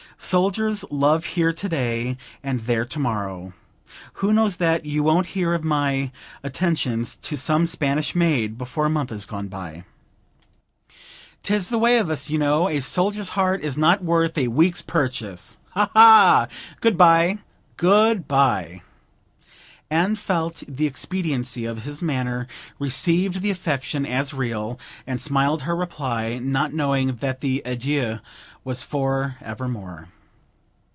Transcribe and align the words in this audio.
Soldiers 0.23 0.85
love 0.91 1.25
here 1.33 1.51
to 1.51 1.67
day 1.67 2.15
and 2.43 2.59
there 2.59 2.85
to 2.85 2.99
morrow. 2.99 3.53
Who 4.21 4.31
knows 4.33 4.57
that 4.57 4.85
you 4.85 5.01
won't 5.01 5.25
hear 5.33 5.55
of 5.55 5.63
my 5.63 6.11
attentions 6.43 7.15
to 7.23 7.35
some 7.35 7.65
Spanish 7.65 8.13
maid 8.13 8.55
before 8.55 8.85
a 8.85 8.89
month 8.91 9.11
is 9.11 9.25
gone 9.25 9.47
by? 9.47 9.83
'Tis 11.41 11.69
the 11.69 11.79
way 11.79 11.97
of 11.97 12.11
us, 12.11 12.29
you 12.29 12.37
know; 12.37 12.69
a 12.69 12.81
soldier's 12.81 13.29
heart 13.29 13.61
is 13.63 13.77
not 13.79 14.03
worth 14.03 14.37
a 14.37 14.47
week's 14.49 14.83
purchase 14.83 15.57
ha, 15.71 15.89
ha! 15.91 16.47
Goodbye, 16.81 17.39
good 17.75 18.27
bye!' 18.27 18.83
Anne 19.89 20.15
felt 20.15 20.63
the 20.69 20.87
expediency 20.87 21.65
of 21.65 21.83
his 21.83 22.01
manner, 22.01 22.47
received 22.79 23.41
the 23.41 23.51
affectation 23.51 24.05
as 24.05 24.33
real, 24.33 24.79
and 25.05 25.19
smiled 25.19 25.63
her 25.63 25.75
reply, 25.75 26.39
not 26.41 26.71
knowing 26.73 27.17
that 27.17 27.41
the 27.41 27.61
adieu 27.65 28.17
was 28.63 28.83
for 28.83 29.35
evermore. 29.41 30.07